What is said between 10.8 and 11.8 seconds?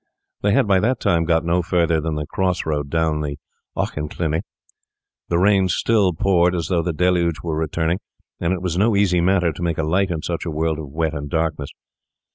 wet and darkness.